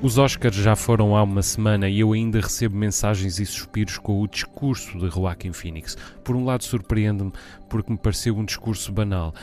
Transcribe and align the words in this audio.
Os 0.00 0.16
Oscars 0.16 0.54
já 0.54 0.76
foram 0.76 1.16
há 1.16 1.24
uma 1.24 1.42
semana 1.42 1.88
e 1.88 1.98
eu 1.98 2.12
ainda 2.12 2.40
recebo 2.40 2.76
mensagens 2.76 3.40
e 3.40 3.44
suspiros 3.44 3.98
com 3.98 4.22
o 4.22 4.28
discurso 4.28 4.96
de 4.96 5.10
Joaquin 5.10 5.52
Phoenix. 5.52 5.96
Por 6.22 6.36
um 6.36 6.44
lado, 6.44 6.62
surpreende-me 6.62 7.32
porque 7.68 7.90
me 7.90 7.98
pareceu 7.98 8.36
um 8.36 8.44
discurso 8.44 8.92
banal. 8.92 9.34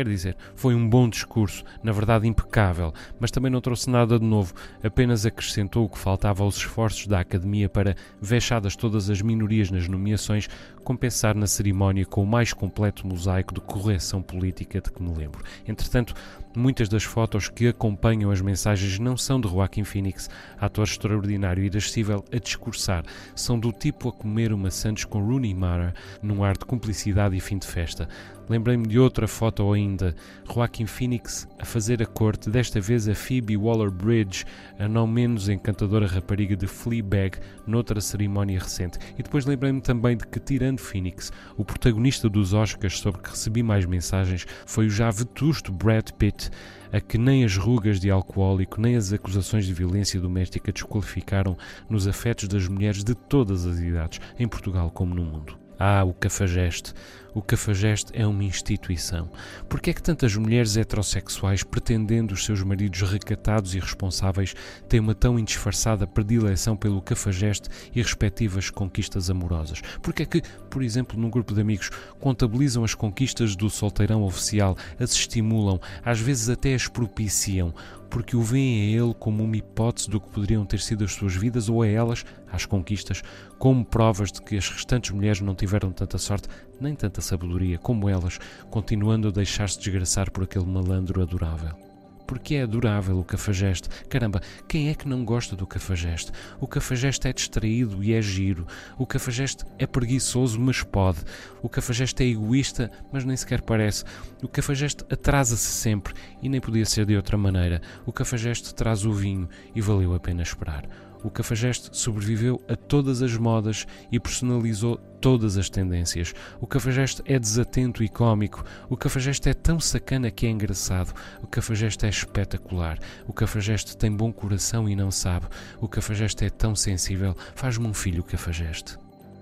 Quer 0.00 0.08
dizer, 0.08 0.36
foi 0.54 0.74
um 0.74 0.88
bom 0.88 1.06
discurso, 1.10 1.62
na 1.82 1.92
verdade 1.92 2.26
impecável, 2.26 2.90
mas 3.20 3.30
também 3.30 3.52
não 3.52 3.60
trouxe 3.60 3.90
nada 3.90 4.18
de 4.18 4.24
novo, 4.24 4.54
apenas 4.82 5.26
acrescentou 5.26 5.84
o 5.84 5.90
que 5.90 5.98
faltava 5.98 6.42
aos 6.42 6.56
esforços 6.56 7.06
da 7.06 7.20
Academia 7.20 7.68
para, 7.68 7.94
vexadas 8.18 8.74
todas 8.74 9.10
as 9.10 9.20
minorias 9.20 9.70
nas 9.70 9.86
nomeações, 9.86 10.48
compensar 10.82 11.34
na 11.34 11.46
cerimónia 11.46 12.06
com 12.06 12.22
o 12.22 12.26
mais 12.26 12.54
completo 12.54 13.06
mosaico 13.06 13.52
de 13.52 13.60
correção 13.60 14.22
política 14.22 14.80
de 14.80 14.90
que 14.90 15.02
me 15.02 15.14
lembro. 15.14 15.44
Entretanto, 15.68 16.14
muitas 16.56 16.88
das 16.88 17.04
fotos 17.04 17.50
que 17.50 17.68
acompanham 17.68 18.30
as 18.30 18.40
mensagens 18.40 18.98
não 18.98 19.18
são 19.18 19.38
de 19.38 19.50
Joaquim 19.50 19.84
Phoenix, 19.84 20.30
ator 20.58 20.84
extraordinário 20.84 21.62
e 21.62 21.66
irascível 21.66 22.24
a 22.32 22.38
discursar, 22.38 23.04
são 23.34 23.58
do 23.60 23.70
tipo 23.70 24.08
a 24.08 24.12
comer 24.12 24.50
uma 24.50 24.70
Santos 24.70 25.04
com 25.04 25.22
Rooney 25.22 25.54
Mara, 25.54 25.92
num 26.22 26.42
ar 26.42 26.56
de 26.56 26.64
cumplicidade 26.64 27.36
e 27.36 27.40
fim 27.40 27.58
de 27.58 27.66
festa. 27.66 28.08
Lembrei-me 28.48 28.88
de 28.88 28.98
outra 28.98 29.28
foto 29.28 29.62
ainda, 29.90 30.14
Joaquim 30.48 30.86
Phoenix 30.86 31.48
a 31.58 31.64
fazer 31.64 32.02
a 32.02 32.06
corte, 32.06 32.48
desta 32.48 32.80
vez 32.80 33.08
a 33.08 33.14
Phoebe 33.14 33.56
Waller-Bridge, 33.56 34.44
a 34.78 34.88
não 34.88 35.06
menos 35.06 35.48
encantadora 35.48 36.06
rapariga 36.06 36.56
de 36.56 36.66
Fleabag, 36.66 37.38
noutra 37.66 38.00
cerimónia 38.00 38.60
recente. 38.60 38.98
E 39.18 39.22
depois 39.22 39.44
lembrei-me 39.44 39.80
também 39.80 40.16
de 40.16 40.26
que, 40.26 40.38
tirando 40.38 40.78
Phoenix, 40.78 41.32
o 41.56 41.64
protagonista 41.64 42.28
dos 42.28 42.54
Oscars 42.54 42.98
sobre 42.98 43.20
que 43.20 43.30
recebi 43.30 43.62
mais 43.62 43.84
mensagens 43.84 44.46
foi 44.64 44.86
o 44.86 44.90
já 44.90 45.10
vetusto 45.10 45.72
Brad 45.72 46.10
Pitt, 46.12 46.50
a 46.92 47.00
que 47.00 47.18
nem 47.18 47.44
as 47.44 47.56
rugas 47.56 48.00
de 48.00 48.10
alcoólico 48.10 48.80
nem 48.80 48.96
as 48.96 49.12
acusações 49.12 49.66
de 49.66 49.72
violência 49.72 50.20
doméstica 50.20 50.72
desqualificaram 50.72 51.56
nos 51.88 52.06
afetos 52.06 52.48
das 52.48 52.66
mulheres 52.66 53.04
de 53.04 53.14
todas 53.14 53.66
as 53.66 53.78
idades, 53.78 54.20
em 54.38 54.48
Portugal 54.48 54.90
como 54.90 55.14
no 55.14 55.24
mundo. 55.24 55.58
Ah, 55.82 56.04
o 56.04 56.12
cafajeste. 56.12 56.92
O 57.32 57.40
cafajeste 57.40 58.10
é 58.12 58.26
uma 58.26 58.42
instituição. 58.42 59.30
Por 59.68 59.80
que 59.80 59.90
é 59.90 59.92
que 59.92 60.02
tantas 60.02 60.34
mulheres 60.34 60.76
heterossexuais, 60.76 61.62
pretendendo 61.62 62.34
os 62.34 62.44
seus 62.44 62.62
maridos 62.62 63.00
recatados 63.02 63.74
e 63.74 63.78
responsáveis, 63.78 64.54
têm 64.88 65.00
uma 65.00 65.14
tão 65.14 65.38
indisfarçada 65.38 66.06
predileção 66.06 66.76
pelo 66.76 67.00
cafajeste 67.00 67.68
e 67.94 68.02
respectivas 68.02 68.70
conquistas 68.70 69.30
amorosas? 69.30 69.80
Por 70.02 70.12
que 70.12 70.22
é 70.22 70.26
que, 70.26 70.42
por 70.68 70.82
exemplo, 70.82 71.18
num 71.18 71.30
grupo 71.30 71.54
de 71.54 71.60
amigos, 71.60 71.90
contabilizam 72.18 72.82
as 72.82 72.94
conquistas 72.94 73.54
do 73.54 73.70
solteirão 73.70 74.24
oficial, 74.24 74.76
as 74.98 75.12
estimulam, 75.12 75.80
às 76.04 76.18
vezes 76.18 76.48
até 76.48 76.74
as 76.74 76.88
propiciam? 76.88 77.72
porque 78.10 78.36
o 78.36 78.42
veem 78.42 78.80
a 78.80 79.02
ele 79.02 79.14
como 79.14 79.44
uma 79.44 79.56
hipótese 79.56 80.10
do 80.10 80.20
que 80.20 80.28
poderiam 80.28 80.66
ter 80.66 80.80
sido 80.80 81.04
as 81.04 81.12
suas 81.12 81.34
vidas 81.34 81.68
ou 81.68 81.82
a 81.82 81.86
elas, 81.86 82.24
às 82.50 82.66
conquistas, 82.66 83.22
como 83.56 83.84
provas 83.84 84.32
de 84.32 84.42
que 84.42 84.56
as 84.56 84.68
restantes 84.68 85.12
mulheres 85.12 85.40
não 85.40 85.54
tiveram 85.54 85.92
tanta 85.92 86.18
sorte 86.18 86.48
nem 86.80 86.94
tanta 86.94 87.19
sabedoria 87.20 87.78
como 87.78 88.08
elas, 88.08 88.38
continuando 88.70 89.28
a 89.28 89.30
deixar-se 89.30 89.78
desgraçar 89.78 90.30
por 90.30 90.44
aquele 90.44 90.66
malandro 90.66 91.22
adorável 91.22 91.90
porque 92.30 92.54
é 92.54 92.62
adorável 92.62 93.18
o 93.18 93.24
cafajeste. 93.24 93.88
Caramba, 94.08 94.40
quem 94.68 94.88
é 94.88 94.94
que 94.94 95.08
não 95.08 95.24
gosta 95.24 95.56
do 95.56 95.66
cafajeste? 95.66 96.30
O 96.60 96.66
cafajeste 96.68 97.26
é 97.26 97.32
distraído 97.32 98.04
e 98.04 98.12
é 98.14 98.22
giro. 98.22 98.68
O 98.96 99.04
cafajeste 99.04 99.64
é 99.80 99.84
preguiçoso, 99.84 100.60
mas 100.60 100.80
pode. 100.80 101.18
O 101.60 101.68
cafajeste 101.68 102.22
é 102.22 102.26
egoísta, 102.26 102.88
mas 103.12 103.24
nem 103.24 103.36
sequer 103.36 103.62
parece. 103.62 104.04
O 104.44 104.46
cafajeste 104.46 105.04
atrasa-se 105.10 105.66
sempre 105.66 106.14
e 106.40 106.48
nem 106.48 106.60
podia 106.60 106.86
ser 106.86 107.04
de 107.04 107.16
outra 107.16 107.36
maneira. 107.36 107.82
O 108.06 108.12
cafajeste 108.12 108.72
traz 108.76 109.04
o 109.04 109.12
vinho 109.12 109.48
e 109.74 109.80
valeu 109.80 110.14
a 110.14 110.20
pena 110.20 110.42
esperar 110.42 110.88
o 111.22 111.30
Cafajeste 111.30 111.90
sobreviveu 111.92 112.62
a 112.68 112.76
todas 112.76 113.22
as 113.22 113.36
modas 113.36 113.86
e 114.10 114.18
personalizou 114.18 114.96
todas 115.20 115.56
as 115.56 115.68
tendências. 115.68 116.34
O 116.60 116.66
Cafajeste 116.66 117.22
é 117.26 117.38
desatento 117.38 118.02
e 118.02 118.08
cômico. 118.08 118.64
O 118.88 118.96
Cafajeste 118.96 119.48
é 119.48 119.54
tão 119.54 119.78
sacana 119.78 120.30
que 120.30 120.46
é 120.46 120.50
engraçado. 120.50 121.12
O 121.42 121.46
Cafajeste 121.46 122.06
é 122.06 122.08
espetacular. 122.08 122.98
O 123.26 123.32
Cafajeste 123.32 123.96
tem 123.96 124.10
bom 124.10 124.32
coração 124.32 124.88
e 124.88 124.96
não 124.96 125.10
sabe. 125.10 125.46
O 125.80 125.88
Cafajeste 125.88 126.44
é 126.44 126.50
tão 126.50 126.74
sensível. 126.74 127.36
Faz-me 127.54 127.86
um 127.86 127.94
filho, 127.94 128.24
Cafajeste. 128.24 128.96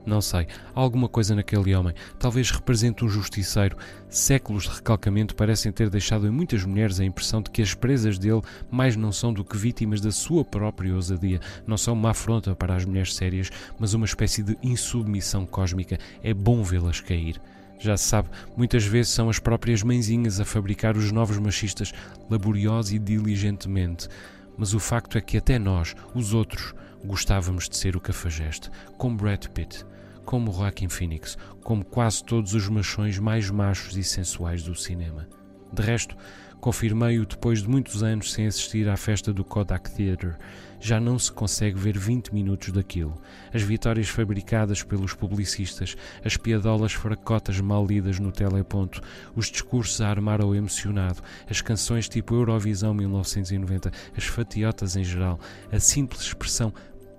Não 0.09 0.23
sei, 0.23 0.47
há 0.75 0.81
alguma 0.81 1.07
coisa 1.07 1.35
naquele 1.35 1.75
homem. 1.75 1.93
Talvez 2.19 2.51
represente 2.51 3.05
um 3.05 3.11
justiceiro. 3.11 3.77
Séculos 4.09 4.63
de 4.63 4.71
recalcamento 4.71 5.37
parecem 5.37 5.71
ter 5.71 5.91
deixado 5.91 6.27
em 6.27 6.31
muitas 6.31 6.65
mulheres 6.65 6.99
a 6.99 7.05
impressão 7.05 7.43
de 7.43 7.51
que 7.51 7.61
as 7.61 7.75
presas 7.75 8.19
dele 8.19 8.41
mais 8.71 8.97
não 8.97 9.13
são 9.13 9.35
do 9.35 9.45
que 9.45 9.59
vítimas 9.59 10.01
da 10.01 10.11
sua 10.11 10.47
própria 10.47 10.95
ousadia. 10.95 11.41
Não 11.67 11.77
são 11.77 11.93
uma 11.93 12.13
afronta 12.13 12.57
para 12.57 12.75
as 12.75 12.87
mulheres 12.87 13.15
sérias, 13.15 13.51
mas 13.79 13.93
uma 13.93 14.07
espécie 14.07 14.43
de 14.43 14.57
insubmissão 14.63 15.45
cósmica. 15.45 15.99
É 16.23 16.33
bom 16.33 16.63
vê-las 16.63 17.03
cair. 17.03 17.39
Já 17.79 17.95
se 17.95 18.05
sabe, 18.05 18.31
muitas 18.57 18.87
vezes 18.87 19.13
são 19.13 19.29
as 19.29 19.39
próprias 19.39 19.83
mãezinhas 19.83 20.41
a 20.41 20.45
fabricar 20.47 20.97
os 20.97 21.13
novos 21.13 21.39
machistas, 21.39 21.93
laboriosos 22.31 22.95
e 22.95 22.99
diligentemente. 22.99 24.09
Mas 24.57 24.73
o 24.73 24.81
facto 24.81 25.19
é 25.19 25.21
que 25.21 25.37
até 25.37 25.59
nós, 25.59 25.95
os 26.15 26.33
outros, 26.33 26.75
gostávamos 27.05 27.69
de 27.69 27.77
ser 27.77 27.95
o 27.95 28.01
cafajeste, 28.01 28.71
como 28.97 29.19
Brad 29.19 29.47
Pitt 29.49 29.85
como 30.29 30.53
Joaquin 30.53 30.91
Phoenix, 30.91 31.39
como 31.65 31.83
quase 31.83 32.23
todos 32.23 32.53
os 32.53 32.69
machões 32.69 33.19
mais 33.19 33.49
machos 33.49 33.97
e 33.97 34.05
sensuais 34.05 34.63
do 34.63 34.75
cinema. 34.75 35.27
De 35.73 35.81
resto, 35.81 36.15
confirmei-o 36.61 37.25
depois 37.25 37.63
de 37.63 37.71
muitos 37.71 38.03
anos 38.03 38.35
sem 38.35 38.47
assistir 38.47 38.91
à 38.91 38.97
festa 38.99 39.33
do 39.33 39.43
Kodak 39.43 39.91
Theatre. 39.91 40.35
Já 40.79 41.01
não 41.01 41.19
se 41.19 41.33
consegue 41.33 41.79
ver 41.79 41.97
20 41.97 42.35
minutos 42.35 42.71
daquilo. 42.73 43.19
As 43.55 43.63
vitórias 43.63 44.11
fabricadas 44.11 44.83
pelos 44.83 45.15
publicistas, 45.15 45.97
as 46.23 46.37
piadolas 46.37 46.93
fracotas 46.93 47.59
mal 47.59 47.87
lidas 47.87 48.19
no 48.19 48.31
teleponto, 48.31 49.01
os 49.35 49.51
discursos 49.51 49.99
a 50.03 50.11
armar 50.11 50.43
ao 50.43 50.55
emocionado, 50.55 51.23
as 51.49 51.63
canções 51.63 52.07
tipo 52.07 52.35
Eurovisão 52.35 52.93
1990, 52.93 53.91
as 54.15 54.25
fatiotas 54.25 54.95
em 54.95 55.05
geral, 55.05 55.41
a 55.73 55.81
simples 55.81 56.21
expressão 56.21 56.71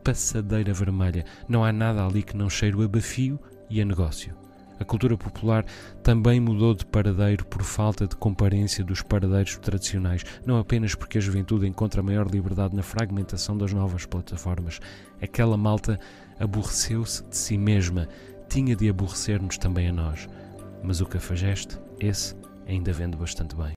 passadeira 0.04 0.74
vermelha. 0.74 1.26
Não 1.48 1.64
há 1.64 1.72
nada 1.72 2.06
ali 2.06 2.24
que 2.24 2.38
não 2.38 2.50
cheire 2.50 2.84
a 2.84 2.88
bafio 2.88 3.40
e 3.70 3.82
a 3.82 3.86
negócio. 3.86 4.36
A 4.80 4.86
cultura 4.86 5.18
popular 5.18 5.66
também 6.02 6.40
mudou 6.40 6.74
de 6.74 6.86
paradeiro 6.86 7.46
por 7.46 7.62
falta 7.64 8.08
de 8.08 8.16
comparência 8.16 8.84
dos 8.84 9.02
paradeiros 9.02 9.58
tradicionais, 9.58 10.24
não 10.46 10.58
apenas 10.58 10.96
porque 10.96 11.18
a 11.18 11.22
juventude 11.22 11.68
encontra 11.68 12.02
maior 12.02 12.28
liberdade 12.32 12.74
na 12.74 12.82
fragmentação 12.82 13.58
das 13.58 13.74
novas 13.74 14.06
plataformas. 14.06 14.80
Aquela 15.22 15.58
malta 15.58 16.00
aborreceu-se 16.40 17.24
de 17.26 17.36
si 17.36 17.58
mesma, 17.58 18.08
tinha 18.48 18.74
de 18.74 18.90
aborrecer-nos 18.90 19.58
também 19.58 19.90
a 19.90 19.94
nós. 19.94 20.30
Mas 20.82 21.02
o 21.02 21.06
cafajeste, 21.06 21.78
esse, 22.00 22.34
ainda 22.66 22.94
vende 22.94 23.18
bastante 23.18 23.58
bem. 23.58 23.68